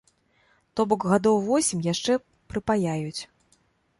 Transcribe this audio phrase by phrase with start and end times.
[0.79, 2.17] То бок гадоў восем яшчэ
[2.53, 3.21] прыпаяюць.